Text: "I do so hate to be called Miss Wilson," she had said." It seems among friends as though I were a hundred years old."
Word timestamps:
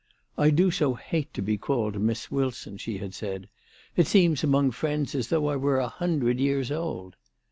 "I 0.35 0.49
do 0.49 0.71
so 0.71 0.95
hate 0.95 1.31
to 1.35 1.43
be 1.43 1.59
called 1.59 2.01
Miss 2.01 2.31
Wilson," 2.31 2.77
she 2.77 2.97
had 2.97 3.13
said." 3.13 3.47
It 3.95 4.07
seems 4.07 4.43
among 4.43 4.71
friends 4.71 5.13
as 5.13 5.27
though 5.27 5.47
I 5.47 5.55
were 5.57 5.77
a 5.77 5.89
hundred 5.89 6.39
years 6.39 6.71
old." 6.71 7.15